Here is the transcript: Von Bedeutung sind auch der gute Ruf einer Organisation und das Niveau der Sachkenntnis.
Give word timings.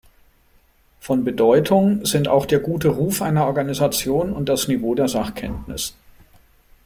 Von 0.99 1.23
Bedeutung 1.23 2.07
sind 2.07 2.27
auch 2.27 2.47
der 2.47 2.57
gute 2.59 2.87
Ruf 2.87 3.21
einer 3.21 3.45
Organisation 3.45 4.33
und 4.33 4.49
das 4.49 4.67
Niveau 4.67 4.95
der 4.95 5.07
Sachkenntnis. 5.07 5.93